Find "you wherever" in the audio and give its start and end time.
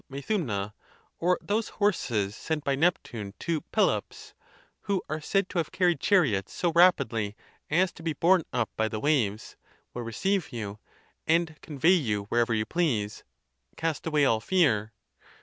11.93-12.55